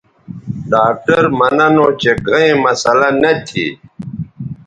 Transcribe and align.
ڈاکٹر 0.71 1.23
مہ 1.37 1.47
ننو 1.57 1.87
چہ 2.01 2.11
گھئیں 2.27 2.55
مسلہ 2.63 3.09
نہ 3.21 3.31
تھی 3.47 3.65